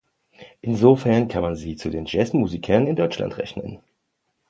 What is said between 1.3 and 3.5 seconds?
man sie zu den Jazzmusikern in Deutschland